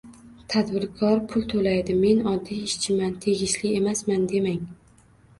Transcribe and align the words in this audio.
Tadbirkor 0.51 1.19
pul 1.33 1.43
to'laydi, 1.51 1.97
men 2.05 2.23
oddiy 2.31 2.63
ishchiman, 2.69 3.11
tegishli 3.25 3.75
emasman 3.81 4.25
demang 4.33 4.65